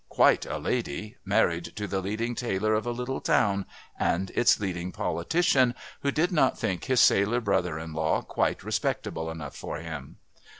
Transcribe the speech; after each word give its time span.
Quite 0.09 0.47
a 0.47 0.57
lady, 0.57 1.17
married 1.23 1.75
to 1.75 1.85
the 1.85 2.01
leading 2.01 2.33
tailor 2.33 2.73
of 2.73 2.87
a 2.87 2.91
little 2.91 3.21
town, 3.21 3.67
and 3.99 4.31
its 4.31 4.59
leading 4.59 4.91
politician, 4.91 5.75
who 5.99 6.09
did 6.09 6.31
not 6.31 6.57
think 6.57 6.85
his 6.85 6.99
sailor 7.01 7.39
brother 7.39 7.77
in 7.77 7.93
law 7.93 8.23
quite 8.23 8.63
respectable 8.63 9.29
enough 9.29 9.55
for 9.55 9.77
him. 9.77 10.17